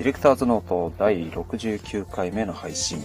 [0.00, 3.04] ディレクターズノート第69回目の配信、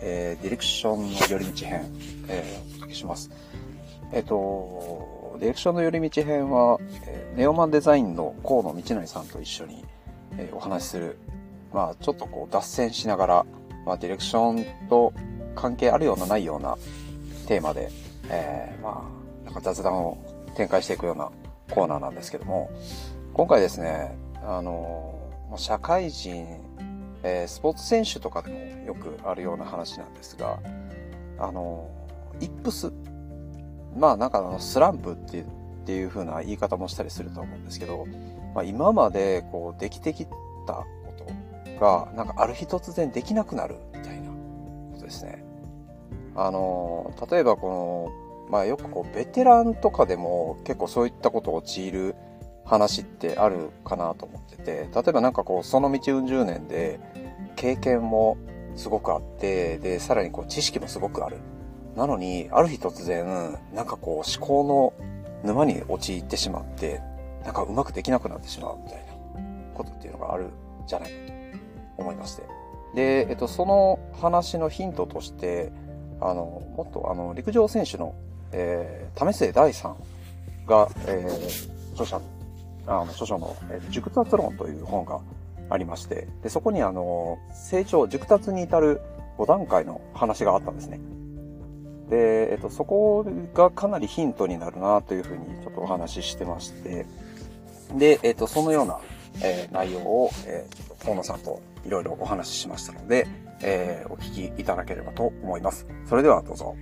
[0.00, 1.84] えー、ディレクションの寄り道編、
[2.28, 3.28] えー、お届けします。
[4.12, 9.84] えっ、ー、と、ディレクションの寄り道編は、えネオマンデザインの河野道成さんと一緒に、
[10.38, 11.18] えお話しする、
[11.72, 13.46] まあちょっとこう脱線しながら、
[13.84, 15.12] まあディレクションと
[15.56, 16.78] 関係あるようなないような
[17.48, 17.90] テーマで、
[18.30, 19.10] えま
[19.42, 20.16] あなんか雑談を
[20.54, 21.32] 展開していくような
[21.74, 22.70] コーナーなんですけども、
[23.34, 25.17] 今回ですね、あの
[25.56, 26.46] 社会人、
[27.22, 30.60] えー、スポーツ選手とかでもよくあるような話なんですが、
[31.38, 31.88] あの、
[32.40, 32.92] イップス。
[33.96, 35.44] まあなんかあのスランプってっ
[35.86, 38.06] ていう風な言い方もしたりすると思うんですけど、
[38.54, 40.30] まあ、今までこうできてきた
[40.74, 45.42] ことが、なんかある日突然できなくなるみたいなことですね。
[46.36, 48.12] あの、例えばこ
[48.46, 52.14] の、まあよくこうベテランとかでも結構そういったことを陥る
[52.68, 57.00] 話ってあるかなと思ってて、例えばなんかこう、その道うん十年で、
[57.56, 58.36] 経験も
[58.76, 61.38] すごくあって、で、さらにこう、知識もすごくある。
[61.96, 64.92] なのに、ある日突然、なんかこう、思考の
[65.42, 67.00] 沼に陥ってしまって、
[67.44, 69.42] なんかうまくできなくなってしまうみたいな
[69.74, 70.48] ことっていうのがある
[70.86, 71.10] じゃない？
[71.10, 71.16] か
[71.96, 72.42] と思いまして。
[72.94, 75.72] で、えっと、その話のヒントとして、
[76.20, 78.14] あの、もっとあの、陸上選手の、
[78.52, 79.96] えー、為末大さん
[80.66, 82.20] が、えー、著者
[82.88, 85.20] あの、著書の、えー、熟達論という本が
[85.70, 89.00] ありまして、で、そこにあの、成長、熟達に至る
[89.38, 91.00] 5段階の話があったんですね。
[92.10, 97.06] で、えっと、そこがかなりヒントになるなというふうにちょっとお話ししてまして、
[97.94, 98.98] で、えっと、そのような、
[99.42, 103.26] えー、内容を、えー、河野さんといろいろお話ししましたので、
[103.62, 105.86] えー、お聞きいただければと思います。
[106.08, 106.74] それではどうぞ。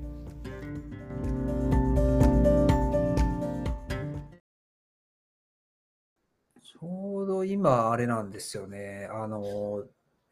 [7.46, 9.08] 今、あれなんですよね。
[9.10, 9.84] あの、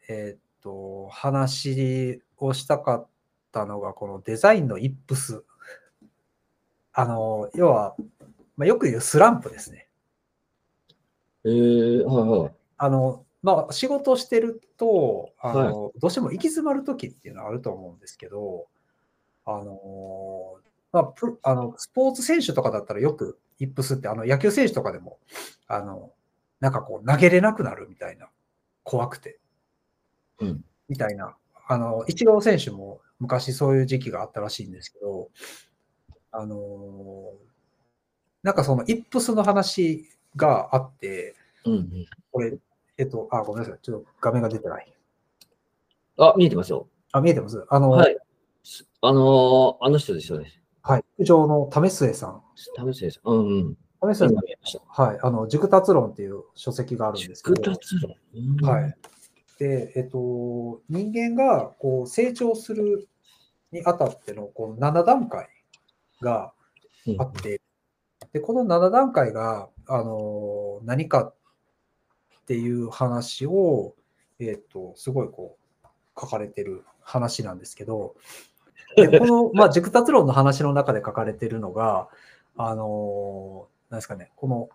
[0.08, 3.06] えーっと、話をしたかっ
[3.52, 5.44] たのが、このデザインのイップス。
[6.92, 7.96] あの、要は、
[8.56, 9.88] まあ、よく言うスランプですね。
[11.44, 12.52] えー、はいはい。
[12.78, 18.66] あの、まあ、仕事してると、あの、どうしても行き詰まる時っていうのはあると思うんですけど、
[19.44, 20.58] あの、
[20.92, 25.18] まあ、プあのスポーツ選手とかだったらよくイップスって、あの野球選手とかでも、
[25.66, 26.12] あの、
[26.60, 28.28] なんかこう投げれなくなるみたいな、
[28.82, 29.38] 怖くて。
[30.40, 30.64] うん。
[30.88, 31.36] みたいな。
[31.66, 35.30] あの、イチロー選手も昔そういう時期があったらしいんですけど、
[36.30, 37.32] あのー、
[38.42, 41.34] なんかそのイップスの話があって、
[41.64, 42.58] うんうん、これ、
[42.98, 43.78] えっと、あ、ごめんなさい。
[43.80, 44.92] ちょっと画面が出てない。
[46.18, 46.88] あ、見えてますよ。
[47.12, 47.64] あ、見えてます？
[47.68, 48.16] あの、はい。
[49.00, 50.60] あのー、あの人ですよね。
[50.82, 51.04] はい。
[51.18, 52.42] 陸上の為末さん。
[52.56, 53.30] 為末さん。
[53.30, 53.78] うんうん。
[54.06, 54.36] 為末さん
[54.88, 57.56] はい、あの、熟達論っていう書籍があるんですけど。
[57.56, 57.96] 熟達
[58.62, 58.96] 論、はい。
[59.58, 63.08] で、えっと、人間がこう成長する
[63.70, 65.48] にあたってのこの7段階
[66.20, 66.52] が
[67.18, 67.60] あって、
[68.32, 71.34] で、この7段階が、あの、何かっ
[72.46, 73.94] ていう話を、
[74.40, 75.86] えっと、すごいこう、
[76.18, 78.16] 書かれてる話なんですけど、
[78.96, 82.08] でこの、まあ、熟達論の話の中で書かれてるのが、
[82.56, 84.68] あの、なんですかね、この、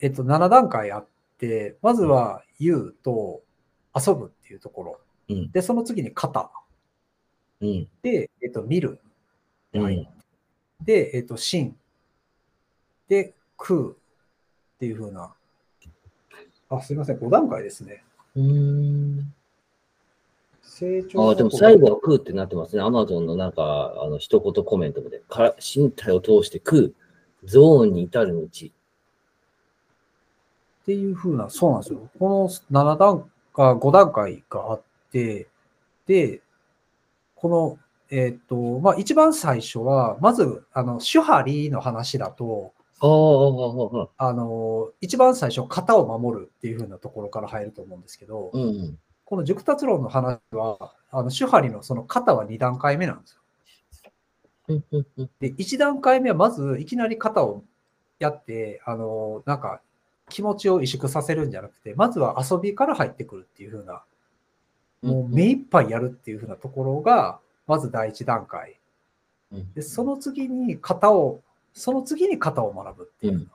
[0.00, 3.42] えっと、7段階あって、まずは言うと
[3.94, 5.00] 遊ぶっていうところ。
[5.28, 6.50] うん、で、その次に肩。
[7.60, 9.00] うん、で、えっと、見る。
[9.74, 10.08] はい。
[10.80, 11.76] で、えっと、心。
[13.08, 13.92] で、空っ
[14.78, 15.34] ていうふうな。
[16.70, 18.02] あ、すいません、5段階ですね。
[18.34, 19.34] うん。
[20.62, 22.82] 成長あでも最後は空ってなってますね。
[22.82, 26.92] アマゾンのなんか、あの、一言コメントで、か身体を通して空。
[27.44, 28.42] ゾーンに至る道。
[28.42, 28.50] っ
[30.86, 32.08] ていうふうな、そうなんですよ。
[32.18, 34.82] この7段か5段階があっ
[35.12, 35.48] て、
[36.06, 36.40] で、
[37.36, 37.78] この、
[38.10, 42.72] えっ、ー、と、まあ、一番最初は、まず、あの、手張りの話だと、
[44.16, 53.40] あの、一番最初、型を守るっていうふうなところから入ると思うんですけど、うん、この熟達論の話は、あの手張りのその型は2段階目なんですよ。
[55.40, 57.64] で、1段階目はまずいきなり肩を
[58.18, 59.80] やって、あの、なんか
[60.28, 64.02] 気持ちを萎縮させるんじゃなくて、まずは遊びから入ってくるっていう風な、
[65.02, 68.76] もう目いっぱいやるっていう風なところが、まず第一段階。
[69.74, 71.40] で、その次に型を、
[71.72, 73.48] その次に型を学ぶっていう。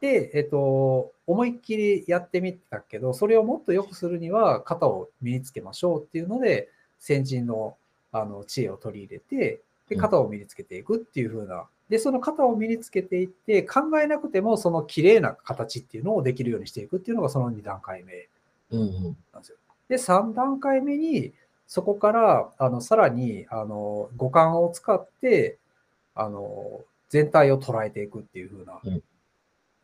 [0.00, 6.68] で、えっと、思いっきりやってみたけど、それをもっと良くするには型を身につけましょうっていうので、
[6.98, 7.76] 先人の
[8.12, 11.66] あの知恵を取り入れて、で、型を身につけていくっていう風な。
[11.88, 18.28] で、その型を身につけていって、考えなくてもその綺麗な形っていうのをできるようにしていくっていうのがその2段階目。
[18.70, 19.56] なんですよ。
[19.88, 21.32] で、3段階目に、
[21.66, 25.58] そこからあのさらにあの五感を使って
[26.14, 28.80] あの全体を捉えていくっていう風な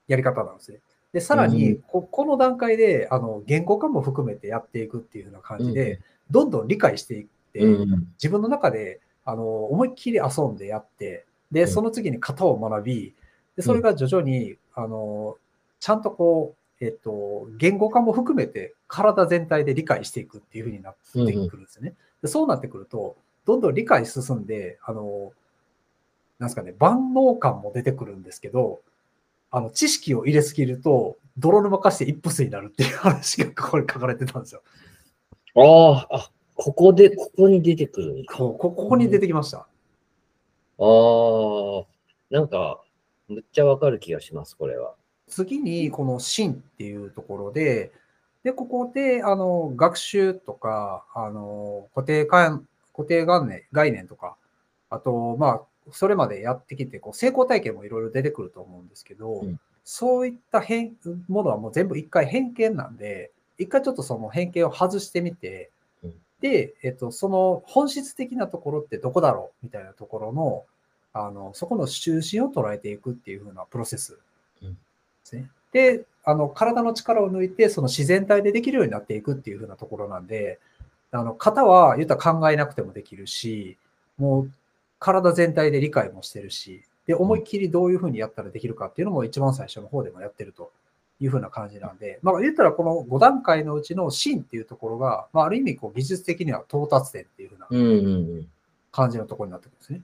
[0.07, 0.79] やり方なんですね。
[1.13, 6.01] で、さらにこ、この段階であの言語化も含めてやっていくっていう風な感じで、
[6.31, 7.61] どんどん理解していって、
[8.15, 13.15] 自分の中であの思いっきり遊んでやって、で、その次に型を学び、
[13.57, 15.37] でそれが徐々にあの
[15.81, 21.95] ちゃんとこう、えっと、言語化も含めて体全体で理解していくっていう風になってくるんですね。
[22.23, 25.33] でそうなってくると、どんどん理解進んで、あの、
[26.39, 28.81] なんですかね、万能感も出てくるんですけど、
[29.51, 34.63] あの、知識を入れすぎると、泥沼化して一歩スになるっていう話がここに書かれてたんですよ。
[35.57, 39.59] ああ、あ、ここで、ここに出てくるこここに出てきました。
[39.59, 39.67] あ
[40.79, 41.85] あ、
[42.31, 42.83] なんか、
[43.29, 44.95] むっちゃわかる気がします、これは。
[45.29, 47.93] 次に、この真っていうところで、
[48.43, 52.59] で、ここで、あの、学習とか、あの、固定概
[52.93, 54.37] 固定概念概念とか、
[54.91, 60.95] あと、まあ、それまでやってきて、こう成功体験もいろいろ出てくると思うんですけど、うん、そういった変
[61.29, 65.82] ものはもう全部一回偏見なんで、一回ちょっとその偏見を外してみて、うん、
[66.43, 70.65] で、えっと、その本質的なところってどこだろうみたいなところの、
[71.15, 74.19] あの、そこの中心を捉えていくっていうふうなプロセス
[74.61, 74.69] で
[75.23, 75.43] すね。
[75.43, 80.59] うん、で、あの、体の力を抜いて、その自然体でできるようになっていくっていうふうなところなんで、
[81.13, 83.79] あの、型は言ったら考えなくてもできるし、
[84.19, 84.51] もう
[84.99, 90.73] 体全体で理解もしてるし、で、思いっきりどういうふうにやったらできるかっていうのも一番最初の方でもやってると
[91.23, 98.47] いうふうな感じなんで、まあ言ったらこの5段階のうちの芯っていうところが、まあある意味こう技術的には到達点っていうふうな
[98.91, 100.01] 感じのところになってくるんですね。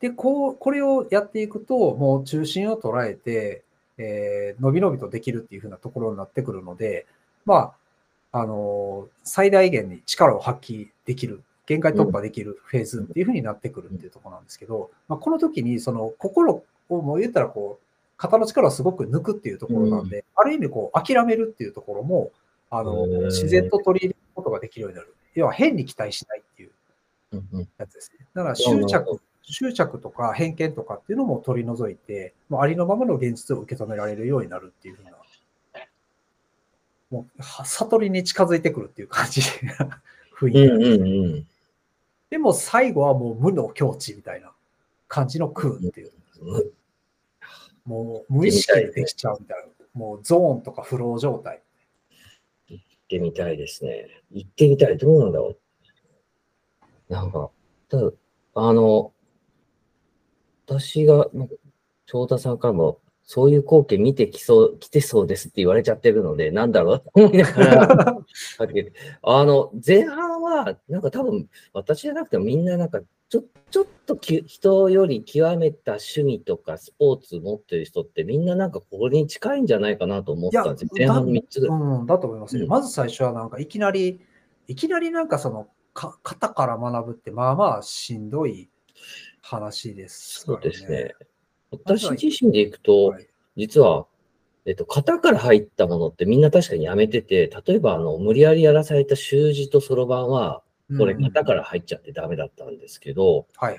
[0.00, 3.64] で、こう、これをやっていくと、もう中心を捉えて、
[3.98, 7.06] えー、伸び伸びとできるっていうふうなところになってくるので、
[7.44, 7.74] ま
[8.32, 17.87] あ、あのー、最大限に力を発揮できる、限界突破できるフェーズっていうふうになってくるっていうところなんですけど、まあ、この時に、その心をもう言ったらこう、
[18.18, 22.30] 肩の力をすごく抜くっていうところなんで、うん、ある意味こう、諦めるっていうところも、
[22.68, 25.14] あの、自然と取り入れることができるようになる。
[25.34, 28.26] 要は変に期待しないっていうやつですね。
[28.34, 29.20] だから執着
[29.50, 35.12] 執着とか偏見とかっていうのも取り除いて、もうありのままの現実を受け止められるようになるっていうふうな、
[37.10, 39.48] もう悟りに近づいてくるっていう感じで
[40.38, 41.46] 雰囲気なんうんうん、
[42.28, 44.52] でも最後はもう無の境地みたいな
[45.06, 46.12] 感じの空っていう。
[47.88, 49.86] もう無意識でできちゃうみたいな。
[49.94, 51.62] もうゾーンとかフロー状態。
[52.68, 54.06] 行ってみたいですね。
[54.30, 54.98] 行ってみたい。
[54.98, 55.56] どうなんだろ
[57.08, 57.12] う。
[57.12, 57.50] なんか、
[57.88, 58.10] ただ、
[58.56, 59.14] あの、
[60.66, 61.30] 私が、
[62.04, 63.00] 翔太さんからも、
[63.30, 68.16] そういう光景見てきそう、来てそうですって言われちゃってるので、なんだろうと思いながら、
[69.20, 80.88] あの、前半は、なんか多分、私じゃなくてもみんななんか、ちょちょっとき人より極めた趣味とかスポーツ持ってる人ってみんななんかここに近いんじゃないかなと思ったんですよ。
[80.96, 81.60] 前半3つ。
[81.60, 84.22] うん、だと思いますね、うん、まず最初はなんかいきなり、
[84.68, 88.70] いきなりなんかその、か型から学ぶってまあまあしんどい
[89.42, 91.14] 話です、ね、そうですね。
[91.70, 93.26] 私自身でいくと、はい、
[93.56, 94.06] 実は、
[94.64, 100.62] えっと、型から入ったものってみんな確かにやめてて、例えば、あの、無理やりやらされた習字とそろばんは、
[100.96, 103.78] これ型から入っちゃってダメだったんですけど、はい。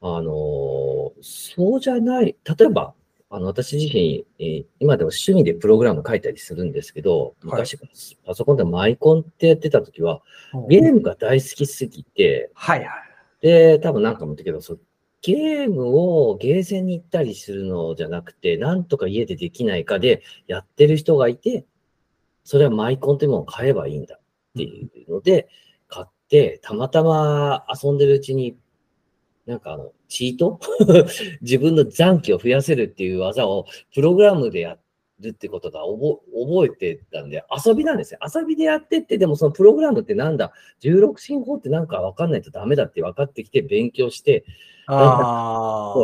[0.00, 2.94] あの、そうじゃない、例えば、
[3.30, 7.90] あの、私自身、えー、今でも趣味でプログラム書いたりするんですけど、昔、はい、
[8.26, 10.20] パソコンでマイコンってやってた時は、
[10.68, 12.88] ゲームが大好きすぎて、はいはい。
[13.40, 14.76] で、多分なんかも言ったけど、そ
[15.22, 21.64] ゲームをゲーセンに行ったりするのじゃなくて、なんとか家でできないかでやってる人がいて、
[22.44, 24.20] それはマイコンというものを買えばいいんだっ
[24.56, 25.48] ていうので、
[25.88, 28.56] 買って、たまたま遊んでるうちに、
[29.46, 30.60] なんかあの、チート？
[31.40, 34.80] 自分の残機を増やせるっていう技をプログラムでやっ
[35.22, 38.20] るってことが覚えてたんで、遊びなんですよ。
[38.22, 40.52] 遊びでやってって、でもそのプログラムってなんだ、
[40.82, 44.44] 16進法ってなんかわかんないとダメだって分かってきて勉強して、
[44.86, 45.94] あ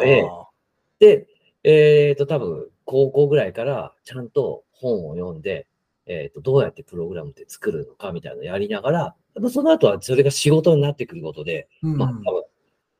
[0.98, 1.26] で、
[1.64, 5.66] えっ、ー、と、多分、高校ぐらいからちゃんと本を読んで、
[6.06, 9.14] えっ、ー、と、どうやってプログラムって作るのかみたいなのをやりながら、
[9.50, 12.44] その後はそれが仕事になってくることで、うん、まあ、多分、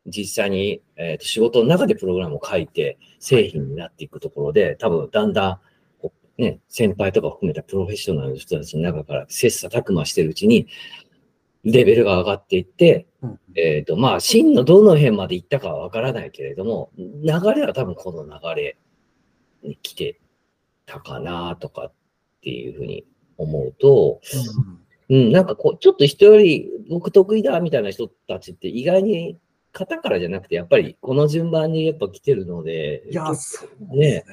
[0.06, 5.60] 実際に、えーと仕事の中でプログラムを書いて製品になっていくところで、多分だんだん
[6.38, 10.68] ね、先輩とか含めたプロフェッショナルの人たちの中から切磋琢磨してるうちに、
[11.64, 17.04] レベルが上がっていって、うん、えっ、ー、と、まあ、真のどの辺まで行ったかはわからないけれども、流
[17.54, 18.78] れは多分この流れ
[19.62, 20.20] に来て
[20.86, 21.92] たかなとかっ
[22.42, 23.04] ていうふうに
[23.36, 24.20] 思うと、
[25.08, 29.38] うん、うん、なんかこう、ちょっと人より僕得意だみたいな人たちって意外に
[29.72, 34.24] 型からじゃなくて、やっぱりこの順番にやっぱ来てるので、いや、そうね。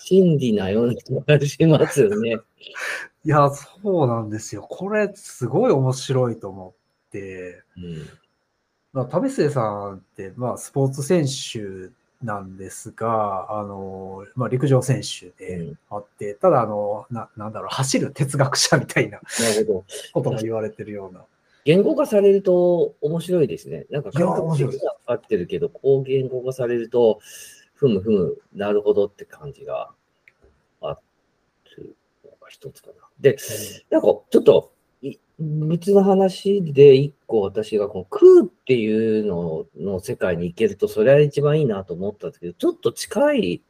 [0.00, 2.38] 真理なような気がしますよね。
[3.24, 4.62] いや、そうなんですよ。
[4.62, 6.74] これ、すごい面白いと思
[7.08, 8.20] って、うん
[8.92, 11.90] まあ、為末さんって、まあ、スポーツ選手
[12.24, 19.20] なんですが、あの、まあ、陸上選手であって、うん、ただ、あの、な、なんだろう、走る哲学者みたいな
[20.12, 21.24] ことも言われてるような。
[21.64, 23.86] 言語化されると面白いですね。
[23.90, 27.20] なんか感覚的には分かってるけど、こう言語化されると、
[27.80, 29.90] ふむふむ、なるほどって感じが
[30.82, 30.98] あ
[31.78, 32.94] るのが一つかな。
[33.18, 33.38] で、
[33.88, 34.74] なんかちょっと
[35.38, 43.62] 別の話で一個私がこの空っていうのの世界に行けると、それは一番いいなと思ったんですけど、ちょっと近い、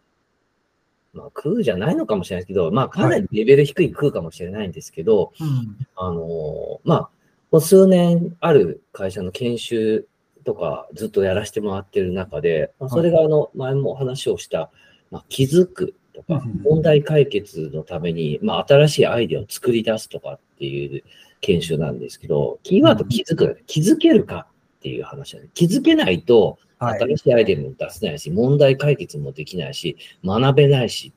[1.13, 5.51] まあ空じゃないのかもしれないですけど、まあかなりレベル低い空かもしれないんですけど、はい
[5.95, 7.11] あの、まあ、
[7.53, 10.09] もう数年ある会社の研修
[10.45, 14.71] とかずっとやらせてもらってる中で、まあ、それがあの前も話をした、
[15.11, 21.03] まあ、気づくとか、問題解決のために、まあ、新しいアイデアを作り出すとかっていう
[21.41, 24.47] 研修なんですけど、キーワード気づく、気づけるか
[24.79, 25.49] っていう話だね。
[25.55, 31.13] 気づけないと、新しいアイデアも出せないし、問題解決もできないし、学べないし、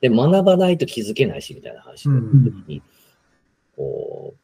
[0.00, 2.82] で、学ばないと気づけないし、みたいな話の時に、
[3.76, 4.39] こう、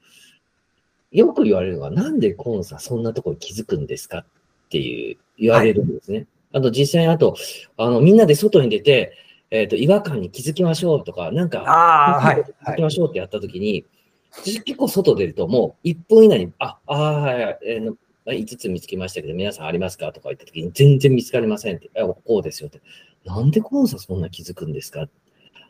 [1.17, 4.25] よく言われるのは、なんでコンさんそんなところ気づくんですかっ
[4.69, 6.19] ていう言われるんですね。
[6.19, 7.37] はい、あと実際にあと、
[7.79, 9.17] あの、みんなで外に出て、
[9.51, 13.87] えっ、ー、と、違和感に気づきましょうとか、なんか、あはい、気づきましょうってやったときに、
[14.31, 17.97] 私結構外出ると、もう1分以内に、あ、あはい、えー、
[18.27, 22.83] 5つ見つけましたけど、皆さんありますかとか言ったときに、全然見つかりませんって、あ、こうですよって。
[23.25, 25.09] なんでコンサそんな気づくんですか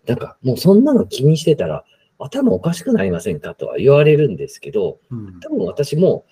[0.06, 1.84] なんか、もうそんなの気にしてたら、
[2.18, 4.98] 頭おかしくなりませんかとは言われるんですけど、
[5.42, 6.24] 多分私も、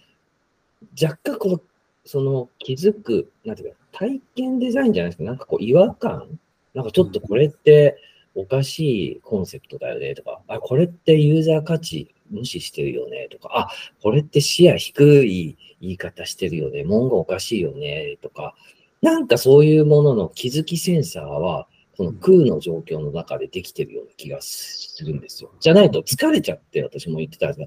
[1.00, 1.61] 若干この、
[2.05, 6.38] その気づく、なんていうか、体験デザインじゃないですか、なんかこう違和感
[6.75, 7.97] なんかちょっとこれって
[8.35, 13.69] おかしいコンセプトだよねとか、あ、これってユーザー価値無視してるよねとか、あ、
[14.03, 18.55] これって視野低い言い方してるよね、文言おかしいよねとか、
[19.03, 25.51] なんかそういうものの気づきセンサーは、この空の状況の中でできてるような気がするんですよ。
[25.61, 27.67] じゃないと疲れちゃって私も言ってたんですが、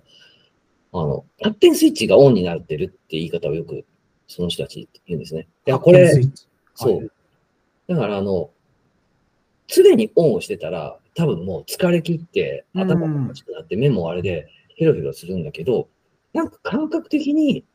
[0.94, 3.86] あの、勝手にスイッチがオンになってるって言い方をよく
[4.28, 5.48] その人たち言うんですね。
[5.66, 6.12] いや、これ、
[6.76, 7.12] そう。
[7.88, 8.52] だからあの、
[9.68, 15.90] 常にオンをしてたら、多分もう疲れ切って、頭がおかしくなって、目もあれでヘロヘロするんだけど、
[16.34, 17.66] なんか感覚的に、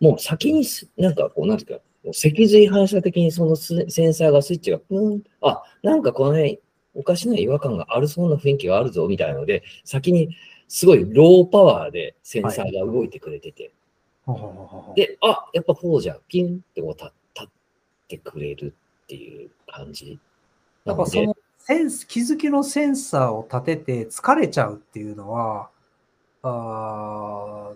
[0.00, 0.64] もう先に、
[0.96, 6.60] なんかこう、なんていうか、脊髄反射的にそのセンサーがスイッチが、うん、あ、なんかこの辺、
[6.94, 10.36] おかしな違和感があるそうな雰囲気があるぞ、みたいなので、先に
[10.68, 13.72] すごいローパワーでセンサーが動いてくれてて。
[14.26, 17.06] はい、で、あ、やっぱこうじゃん、ピンってこう立
[17.42, 17.48] っ
[18.08, 20.18] てくれるっていう感じ。
[20.84, 25.70] だからそのセンス、気づきのセンサーを立てて疲れちゃうっていうのは、
[26.42, 27.72] あ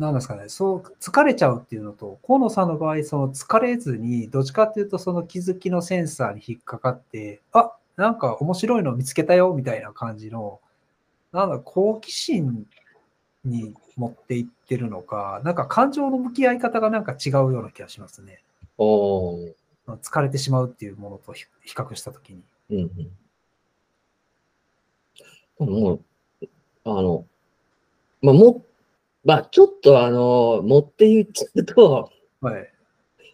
[0.00, 10.58] なんですかね、そう疲れちゃうっていうのと、河野さんの場合、その疲れずに、どっちかっていうと、その気づきのセンサーに引っかかって、あなんか面白いの見つけたよみたいな感じの、
[11.32, 12.66] なんだ、好奇心
[13.44, 18.42] に持っていってるのか、なんか感情の向き合い方がなんか違うような気がしますね。
[18.78, 19.36] お
[19.86, 22.40] 疲れてしまうっていうものと比較したときに。
[22.70, 22.90] うん
[25.58, 25.68] うん。
[25.68, 26.00] もう、
[26.84, 27.26] あの、
[28.22, 28.64] まあ、も、
[29.24, 32.10] まあ、ちょっとあの、持って言っちゃうと、
[32.40, 32.72] はい、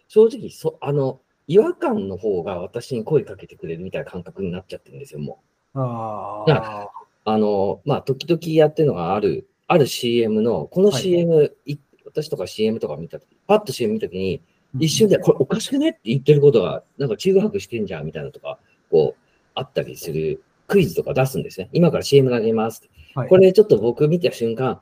[0.07, 5.41] 正直そ、あの、違和感の方が私に声かけてくれるみたいな感覚になっちゃってるんですよ、も
[5.73, 5.79] う。
[5.79, 6.89] ああ。
[7.23, 14.41] あの、まあ、時々やってるのがある、ある CM の、この CM、はい、私とか CM とか見たとき、パッと CM 見たときに、
[14.79, 19.21] 一瞬で、これおかしくねって言ってることが、なんか中学白してんじゃんみたいなとか、こう、
[19.55, 21.69] あったりするクイズとか出すんですね。
[21.73, 22.89] 今から CM 投げます。
[23.15, 24.81] はい、これちょっと僕見た瞬間、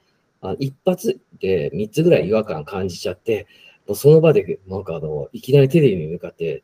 [0.51, 3.47] あ一発で3つぐらい違和感感じちゃって、
[3.87, 6.63] もうその場で、なんかあの、いきなりテレビに向かって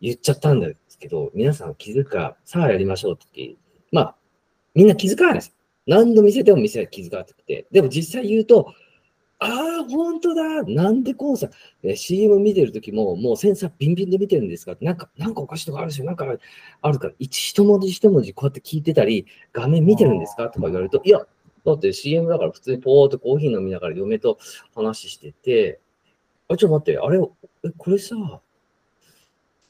[0.00, 3.54] 言っちゃったんですけど、皆さん気づくか、さあやりましょうって。
[3.92, 4.16] まあ、
[4.74, 5.54] みんな気づかないです。
[5.86, 7.66] 何度見せても見せない気づかなくて。
[7.70, 8.72] でも実際言うと、
[9.42, 9.46] あ
[9.80, 10.62] あ、本当だ。
[10.64, 11.48] なんでこうさ、
[11.94, 14.76] CM 見てるときも、もうセンサービンビンで見てるんですか？
[14.82, 16.26] なんか、なんかおかしいとかあるし、なんか
[16.82, 20.50] あるから、一文字一文字こうやって聞いてたり、画面見てるんですか？
[20.50, 21.20] とか言われると、いや、
[21.64, 24.38] だって CM だから普通にポーっとコーヒー飲みながら嫁と
[24.74, 25.80] 話してて、
[26.48, 27.18] あ、ちょっと待って、あれ、
[27.64, 28.14] え、これさ、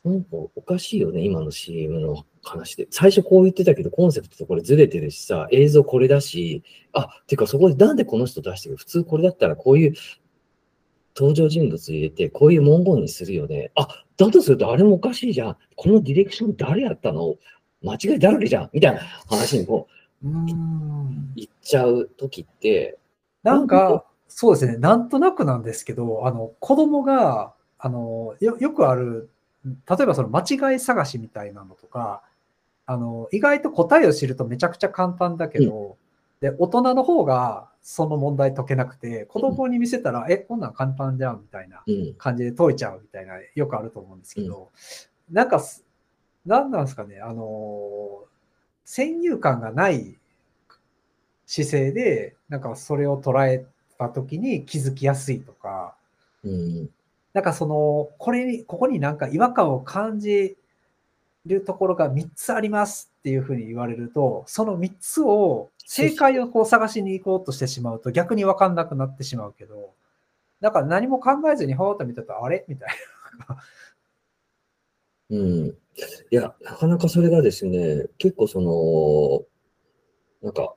[0.02, 2.86] なんかおかしいよね、今の CM の話で。
[2.90, 6.62] 最初こう言ってたけど、コンセプトとこれずれてるしさ、映像これだし、
[6.94, 8.76] あ、てかそこでなんでこの人出してる？
[8.76, 9.94] 普通これだったらこういう
[11.14, 13.72] 登場人物入れて、こういう文言にするよね。
[13.74, 15.56] あ、だとするとあれもおかしいじゃん。
[15.76, 17.36] このディレクション誰やったの？
[17.82, 18.70] 間違いだらけじゃん？
[18.72, 19.92] みたいな話にこう、
[20.22, 22.98] 言っちゃう時って、
[23.42, 29.30] なんか、そうですね、なんとなくなんですけど、あの、子供が、あの、よよくある、
[29.64, 29.72] 例
[30.02, 32.22] えばその間違い探しみたいなのとか、
[32.86, 35.96] あの、意外と答えを知るとめちゃくちゃ簡単だけど、
[36.42, 41.82] うん、で、大人の方がその問題解けなくて、子供に見せたら、うん、え、こんなん簡単じゃんみたいな
[42.18, 44.70] 感じで解いちゃうみたいな、よくあると思うんですけど、
[45.30, 45.62] うん、なんか、
[46.46, 48.24] なんなんですかね、あの、
[48.92, 50.18] 先入観がない
[51.46, 53.64] 姿勢で、なんかそれを捉え
[53.96, 55.94] た時に気づきやすいとか、
[56.42, 56.90] うん、
[57.32, 60.56] なんかその、これに、ここになんか違和感を感じ
[61.46, 69.92] るところが3つありますっていうふうに言われると、その3つを、正解をこう探しに行こうとしてしまうと逆に分かんなくなってしまうけど、
[70.60, 72.64] だから何も考えずにほーっと見てたら、あれ？
[72.66, 72.88] みたい
[73.48, 73.56] な。
[75.30, 75.68] うん。
[76.30, 79.44] いや、なかなかそれがですね、結構その、
[80.42, 80.74] なんか、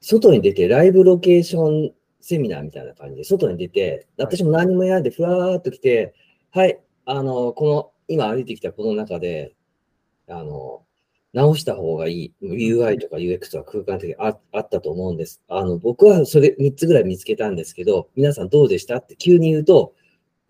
[0.00, 6.14] 外に出てライブロケーションセミナーみたいな感じで、外に出て、私も何もやんでふわーっと来て、
[6.50, 9.54] はい、あの、この今歩いてきたこの中で、
[10.28, 10.84] あの、
[11.32, 15.42] 直した方がいい UI とか UX は空間的にああったと思うんです。
[15.48, 19.94] あの、僕はそれ3つぐらい見つけたんですけど、皆さんどうでしたって急に言うと、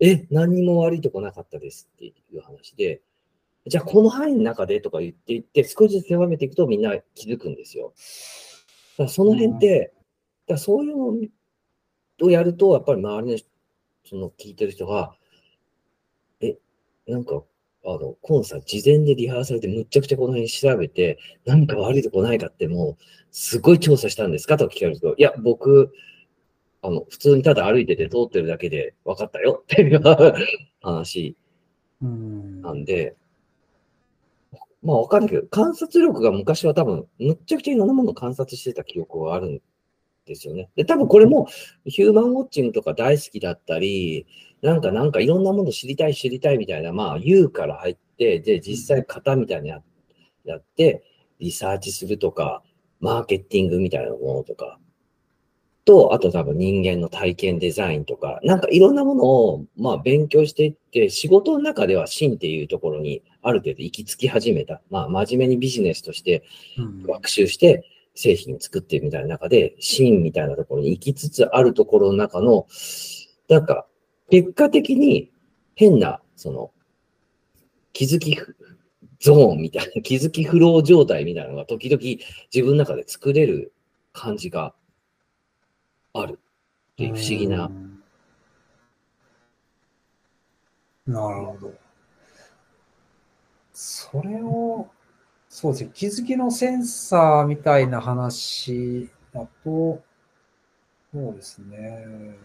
[0.07, 3.01] え、何にも悪いとこなかったですっていう話で、
[3.67, 7.93] じゃあこの範囲の中でとか言っていって、少しずつ狭めていくとみんな気づくんですよ。
[8.97, 9.93] だからその辺って、
[10.47, 11.15] だそういうの
[12.21, 13.39] をやると、やっぱり周りの
[14.03, 15.15] その聞いてる人が、
[17.07, 17.43] なんか、
[17.85, 25.91] あの、コンサ事前でリハーサルでむっちゃくちゃこの辺調べて、何か悪いとこないかってもう、すごい調査したんですかと聞かれると、いや、僕、
[26.85, 30.01] あの、普通にただ歩いてて通ってるだけで分かったよっていう
[30.81, 31.35] 話
[32.01, 33.15] なんで、
[34.83, 39.61] まあ分かるけど、観察力が昔は多分、むっちゃくちゃいろんなものを観察してた記憶はあるん
[40.27, 40.69] ですよね。
[40.75, 41.47] で、多分これも
[41.85, 44.27] ヒューマンウォッチングとか大好きだったり、
[44.61, 49.81] なんかなんかいろんなもの知りたい知りたいみたいな、まあ言うから入って、で、実際型みたいな
[50.43, 51.03] やって、
[51.39, 52.61] リサーチするとか、
[52.99, 54.79] マーケティングみたいなものとか、
[55.85, 64.81] と、あと多分人間の体験デザインとか、なんかいろんなものを、まあ勉強していって、仕事の中では真っていうところにある程度行き着き始めた。
[64.89, 66.43] まあ真面目にビジネスとして
[67.07, 72.65] 学習して、製品作ってるみたいな中で、シーンみたいなところに行きつつあるところの中の、
[73.49, 73.85] なんか、
[74.29, 75.31] 結果的に
[75.75, 76.71] 変な、その、
[77.91, 78.37] 気づき
[79.19, 82.01] ゾーンみたいな、気づきフロー状態みたいなのが時々
[82.53, 83.73] 自分の中で作れる
[84.13, 84.73] 感じが
[86.15, 86.39] ある
[86.93, 87.69] っていう不思議な。
[91.07, 91.73] なるほど。
[93.73, 94.89] それを
[95.55, 100.03] そうですね、気づきのセンサーみたいな話だと、
[101.13, 102.35] そうですね。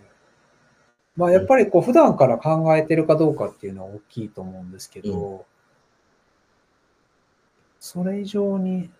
[1.17, 5.41] まあ、やっぱりこう普段から考えてるかどうかっていうのは大きいと思うんですけど、うん、
[7.81, 8.91] それ以上に、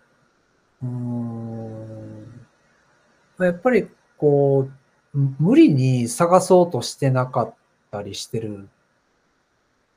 [0.83, 2.45] うん、
[3.39, 3.87] やっぱり
[4.21, 4.69] こ
[5.15, 7.55] う、無理に探そうとしてなかっ
[7.89, 8.69] たりしてる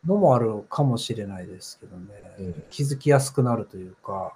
[0.06, 2.06] のもあるかもしれないですけどね、
[2.38, 4.32] うん、気づきやすくなるというか、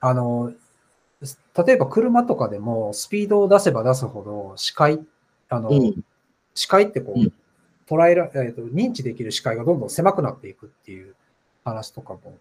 [0.00, 0.52] あの、
[1.66, 5.00] 例えば車とかでもスピードを出せば出すほど視界、
[5.48, 6.04] あの、うん、
[6.54, 7.32] 視界ってこう、うん、
[7.88, 11.16] 捉えら、えっと、認知できる視界がどんどん狭くなっていくっていう
[11.64, 12.38] 話とかも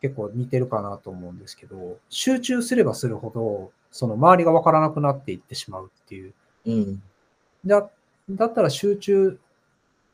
[0.00, 6.34] 結構似てるかなと思うんですけど、集中すればするほど、その周りがわからなくなっていってしまうっていう。
[6.66, 7.02] うん、
[7.64, 7.88] だ
[8.30, 9.38] だったら集中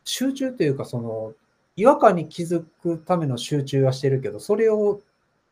[0.09, 1.35] 集中というか、その、
[1.77, 5.03] 違和感に気づくための集中はしてるけど、それを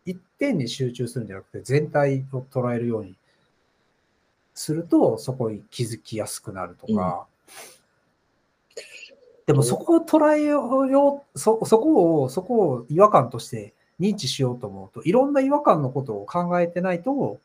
[0.06, 3.14] 一点に集中するんじゃなくて、全体を捉えるように
[4.54, 7.26] すると、そこに気づきやすくなるとか、
[8.74, 8.82] うん、
[9.44, 17.40] でもそこを捉えよう、そ、そこを、そこを違和感として認知しようと思うと、いろんな違和感のことを考えてないと、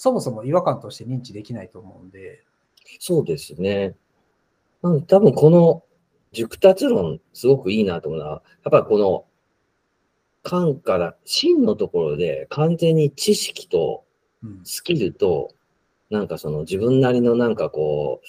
[0.00, 2.44] そもそも違和感として認知できないと思うんで。
[3.00, 3.96] そうですね。
[4.80, 5.82] 多分この
[6.30, 9.24] 熟達論、すごくいいなと思うのは、やっぱりこの、
[10.44, 14.04] 感から真のところで完全に知識と
[14.62, 15.52] スキルと、
[16.10, 18.26] なんかその自分なりのなんかこう、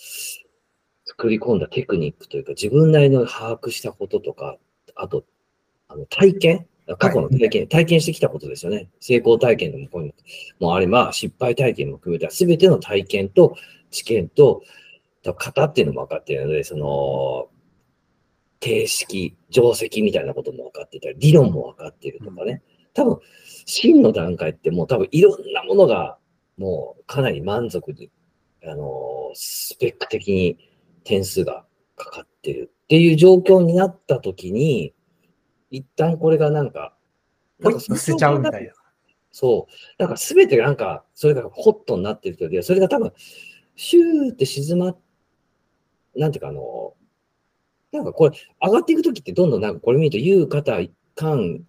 [1.06, 4.58] 作り込んだテクニックというか、自分なりの把握したこととか、
[4.96, 5.24] あと、
[5.88, 8.90] あの体験過去の体験、はい、体験してきたことですよね。
[9.00, 10.14] 成功体験でもこういう
[10.60, 13.56] のもあれば、失敗体験も含めたすべての体験と
[13.92, 14.64] 知見と、
[15.24, 17.50] 型っていうのも分かっているので、その、
[18.60, 22.62] 定式、定石みたいなことも分かってたり、理論も分かっているとかね。
[22.94, 23.20] 多分、
[23.66, 26.18] 真の段階ってもう多分いろんなものが
[26.58, 28.10] もうかなり満足に、
[28.64, 30.58] あの、スペック的に
[31.04, 34.94] 点数がかかってるっていう状況になった時に、
[35.72, 36.96] 一旦これがなんか、
[37.60, 38.74] なんか捨てちゃうみたいな。
[39.32, 40.02] そう。
[40.02, 43.12] なんか全てがなんか、それがホットになってるけど、それが多分、
[43.76, 44.98] シューって静まっ、
[46.16, 46.94] なんていうかあの、
[47.92, 50.80] なんかこれ、上がっていくときってどんどんなんかこれ見ると、言う方、
[51.16, 51.66] 間、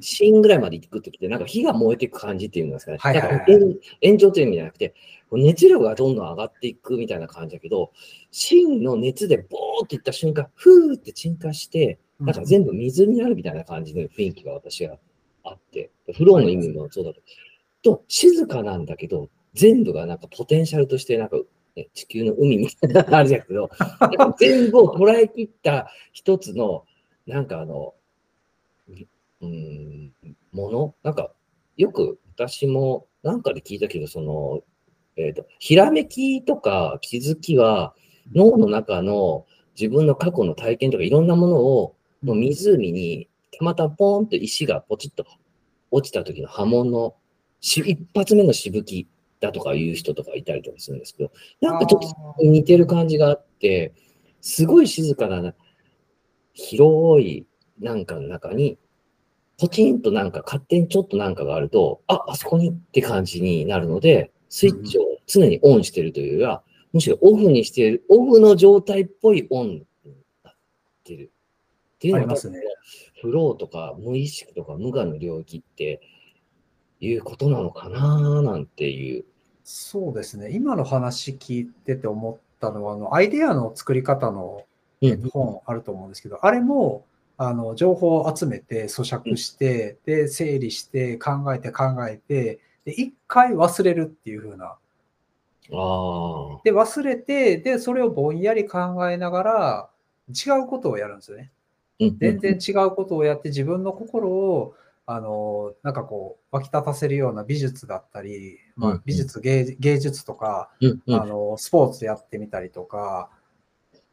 [0.00, 2.98] 芯ぐらいまで行くときって、なんか火が燃えていく感じっていうんですかね。
[3.00, 4.94] はいはいはい、炎上という意味じゃなくて、
[5.32, 7.92] 熱量がどんどん上がっていくみたいな感じだけど、
[8.30, 14.98] 芯の熱でボーっていった瞬間、ふーって沈下して、なんか全部水になるみたいな感じの雰囲気が私は
[15.44, 17.20] あって、フローの意味もそうだと。
[17.82, 21.36] と、静かなんだけど、全部がなんかポテンシャルとしてなんか、
[21.76, 23.70] ね、地球の海みたいなのあるじゃんけど、
[24.38, 26.84] 全部を捉えきった一つの、
[27.26, 27.94] なんかあの、
[29.40, 30.12] うん、
[30.52, 30.94] もの？
[31.02, 31.32] なんか、
[31.76, 34.62] よく私もなんかで聞いたけど、その、
[35.16, 37.94] えっ、ー、と、ひらめきとか気づきは、
[38.34, 39.46] 脳の中の
[39.78, 45.24] 自分の過去の体験とかいろんなものを、もう湖にたまたまポーンと石がポチッと
[45.90, 47.14] 落ちた時の波紋の
[47.60, 49.08] し一発目のしぶき
[49.40, 53.94] だとかいう人とかいたりとかするんですけど、なんかちょっと似てる感じがあって、
[54.40, 55.54] すごい静かな、
[56.52, 57.46] 広い
[57.80, 58.78] なんかの中に
[59.58, 69.82] ポチンとなんか勝手にちょっとなんかがあると、あ、あそこにって感じになるので、スイッチを常にオンしてるというか、むしろオフにしている、オフの状態っぽいオン。
[71.96, 72.60] っていうのが、ね、
[73.22, 76.00] フローとか無意識とか無我の領域って
[77.00, 79.24] いうことなのかななんていう。
[79.64, 80.50] そうですね。
[80.52, 84.62] 今の話聞いてて思ったのは、あのアイデアの作り方の
[85.32, 87.04] 本あると思うんですけど、うん、あれも、
[87.38, 94.76] あの情報を集めて咀嚼して、うん、で整理して考えて考えてで一回忘れるっていう風なあ
[96.64, 99.90] で忘れてでそれをぼんやり考えながら
[100.30, 101.50] 違うことをやるんですよね。
[101.98, 104.74] 全然違うことをやって自分の心を
[105.06, 110.70] あのなんかこう湧き立たせるような美術だったり、まあ、美術芸芸術とか、
[111.08, 113.30] あのスポーツやってみたりとか。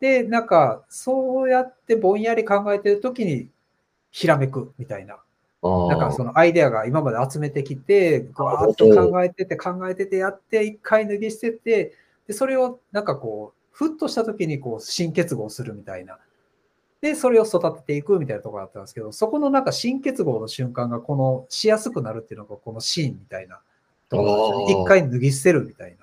[0.03, 3.47] で、なんか、そうやってぼんやり考えてるときに、
[4.11, 5.17] ひらめくみたいな。
[5.61, 11.93] なんかそのアイデアが今まで集めてきて、わーっと考えてて考えててやって、一回脱ぎ捨てて、
[12.27, 16.19] で、それをなんかこう、ふっとした時にこう、新結合するみたいな。
[17.03, 23.59] で、それを育てていくみたいなところだったんですけど、そこのなんか新結合の瞬間がこのしやすくなるっていうのがこのシーンみたいな
[24.07, 25.97] ところ一回脱ぎ捨てるみたい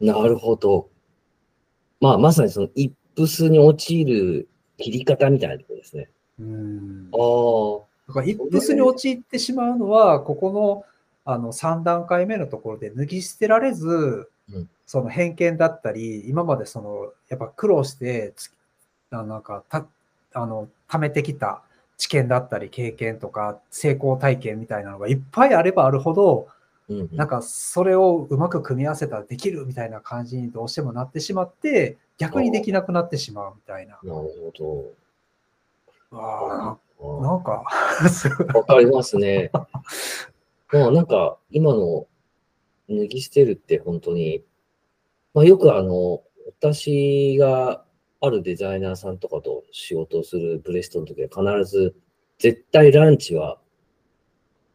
[0.00, 0.14] な。
[0.14, 0.88] なるほど。
[2.00, 6.08] まあ、まさにその一プスに陥る切り方みたいなところですね。
[6.38, 7.08] うん。
[7.12, 7.84] ああ。
[8.08, 10.84] だからイップスに陥ってしまうのは、ここの
[11.24, 18.34] あの3段階目のところで脱ぎ捨てられず、うん、その偏見だったり、今までそのやっぱ苦労して
[19.10, 19.86] なんかた
[20.34, 21.62] あの貯めてきた
[21.96, 26.48] 知見だったり経験とか成功体験みたいなのがいっぱいあればあるほど、
[27.12, 33.98] なんかそれをうまく組み合わせたらできるみたいな感じにどうしてもなってしまって、逆にできなくなってしまうみたいな。
[34.02, 34.92] なるほ
[36.10, 36.16] ど。
[36.16, 37.64] わあ、なんか
[38.54, 39.50] わかりますね。
[40.72, 42.06] まあなんか、今の
[42.88, 44.42] 脱ぎ捨てるって本当に、
[45.32, 47.83] まあよくあの、私が
[48.24, 51.94] あるデザイナーさんとかと仕事をするブレストの時は必ず、
[52.38, 53.58] 絶対ランチは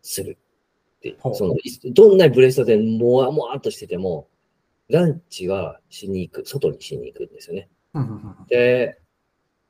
[0.01, 0.37] する
[0.97, 1.55] って、その、
[1.93, 4.27] どんなブレストでもわもわっとしてても、
[4.89, 7.69] ランチはしに行く、外にしに行くんですよね。
[8.49, 8.99] で、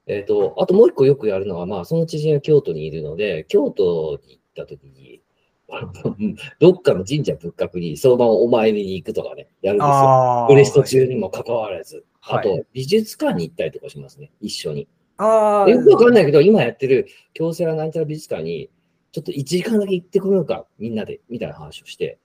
[0.07, 5.21] えっ、ー、と、あともう一個よくやるのは、まあ、その知人が京都にいるので、京都に行った時に、
[6.59, 10.45] どっかの神社仏閣にそのままお参りに行くとかね、やるんですよ。
[10.49, 12.05] ブレスト中にもかかわらず。
[12.21, 14.87] あと、美術館に行ったりとかしますね、一緒に。
[15.17, 18.69] あよくわかんないけど、今やってる京セラなんちゃら美術館に、
[19.11, 22.19] ちょっと1時間だけ行ってこようか、みんなで、みたいな話をして。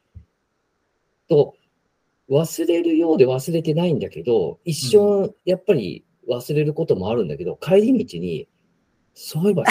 [1.28, 1.54] と、
[2.30, 8.48] 忘れるようで忘れてないんだけど、一瞬やっぱり忘れることもあるんだけど、帰り道に、
[9.14, 9.64] そういえば、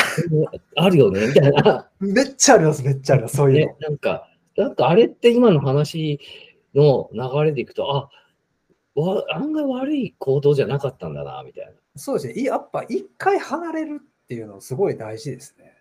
[0.75, 1.89] あるよね、 みたいな。
[1.99, 3.73] めっちゃあります、めっちゃあります、そういうの。
[3.73, 6.19] ね、なんか、なんかあれって今の話
[6.75, 8.09] の流れでいくと、あ、
[8.95, 11.71] わ案外悪い行動じゃなかったんだな、みたいな。
[11.95, 12.43] そうですね。
[12.43, 15.73] やっぱ一回離れるっていうのすごい大事ですね。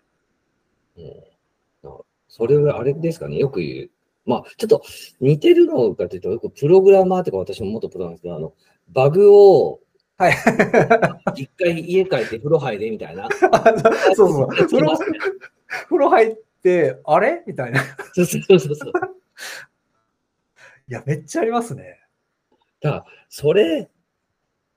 [1.83, 1.91] うん、
[2.27, 3.89] それはあれですかね、よく言う。
[4.25, 4.81] まあ、ちょっと
[5.19, 8.53] 似てるのかというと、よくプログラマーとか私も元プロなんですけど、あの、
[8.89, 9.79] バグを、
[10.17, 10.35] はい。
[11.35, 13.27] 一回家帰って風呂入れみたいな。
[14.15, 14.47] そうそう。
[14.47, 17.43] 風呂風呂入って、あれ？
[17.47, 17.81] みたいな。
[17.81, 18.93] いそうそうそうそう。
[20.93, 21.99] や、めっちゃありますね。
[22.83, 23.89] だから、それ、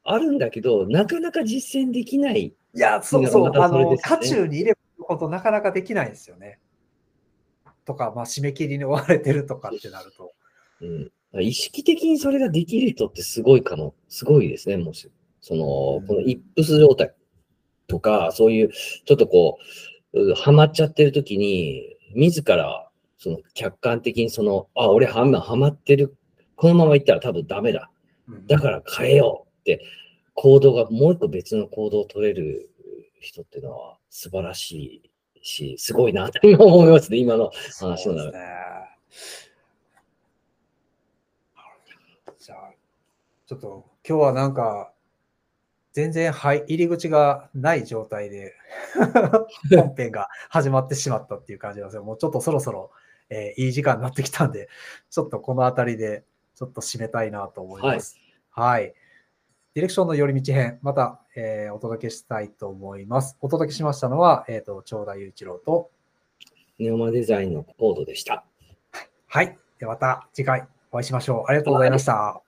[0.05, 2.55] あるんだけど、なかなか実践できない。
[2.75, 3.45] いや、そうそう。
[3.45, 6.61] またあの、渦中に入れることなかなかできないですよね。
[7.85, 10.33] とか、まあ、締め切りに追われてるとかってなると。
[10.81, 11.43] うん。
[11.43, 13.95] 意識的にそれができる人ってすごいかも。
[14.09, 15.11] すごいですね、もし。
[15.41, 17.13] その、うんこのイップス状態
[17.89, 19.59] とか、そういう、ちょっとこ
[20.13, 22.89] う、うハマっちゃってる時に、自ら、
[23.19, 26.17] その客観的にその、あ、俺はまハマってる。
[26.55, 27.91] このまま行ったら多分ダメだ。
[28.29, 29.85] うんだから変えようって、
[30.35, 32.71] 行動が、もう一個別の行動を取れる
[33.21, 37.51] 人っていうのは素晴らしいし、すごいなと今思いますね、今の。
[37.79, 38.41] 話の流れそうですね。
[42.39, 42.73] じゃあ、
[43.47, 44.93] ちょっと今日はなんか、
[45.93, 48.53] 全然入入り口がない状態で
[49.75, 52.05] 本編が始まってしまったっていう感じなんですよ。
[52.05, 52.91] もうちょっとそろそろ、
[53.31, 54.69] えーいい時間になってきたんで、
[55.09, 56.25] ちょっとこの辺りで
[56.57, 58.19] ちょっと締めたいなと思います。
[58.51, 58.95] はい。
[59.75, 63.37] ディレクションの寄り道編、また、えーお届けしたいと思います。
[63.43, 65.91] お届けしましたのは、えっ、と、長田雄一郎と、
[66.79, 68.45] ネオマデザインのコードでした。
[69.27, 69.59] はい。
[69.79, 71.51] ではまた次回お会いしましょう。
[71.51, 72.41] ありがとうございました。